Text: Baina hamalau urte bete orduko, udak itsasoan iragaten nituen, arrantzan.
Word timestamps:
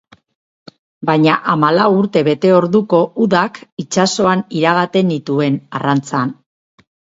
Baina 1.09 1.35
hamalau 1.51 1.85
urte 1.97 2.23
bete 2.29 2.51
orduko, 2.61 3.03
udak 3.27 3.61
itsasoan 3.85 4.43
iragaten 4.63 5.11
nituen, 5.15 5.63
arrantzan. 5.83 6.37